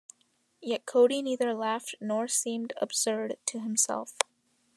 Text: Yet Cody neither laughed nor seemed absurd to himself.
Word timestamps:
Yet 0.63 0.87
Cody 0.87 1.21
neither 1.21 1.53
laughed 1.53 1.93
nor 2.01 2.27
seemed 2.27 2.73
absurd 2.81 3.37
to 3.45 3.59
himself. 3.59 4.17